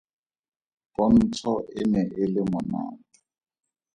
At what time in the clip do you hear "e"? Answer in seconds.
1.79-1.81, 2.21-2.23